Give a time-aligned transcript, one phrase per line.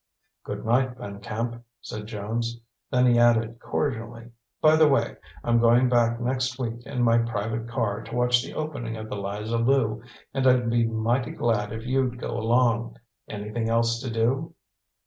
[0.43, 2.59] "Good night, Van Camp," said Jones;
[2.89, 7.69] then he added cordially: "By the way, I'm going back next week in my private
[7.69, 10.01] car to watch the opening of the Liza Lu,
[10.33, 12.97] and I'd be mighty glad if you'd go along.
[13.27, 14.55] Anything else to do?"